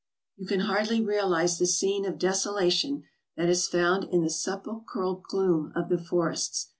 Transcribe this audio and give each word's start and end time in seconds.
You 0.35 0.47
can 0.47 0.61
hardly 0.61 0.99
realize 0.99 1.59
the 1.59 1.67
scene 1.67 2.05
of 2.07 2.17
desolation 2.17 3.03
that 3.37 3.49
is 3.49 3.67
found 3.67 4.05
in 4.05 4.23
the 4.23 4.31
sepulchral 4.31 5.23
gloom 5.29 5.71
of 5.75 5.89
the 5.89 5.99
forests. 5.99 6.69